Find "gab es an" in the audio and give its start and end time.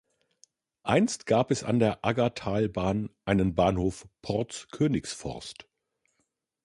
1.27-1.77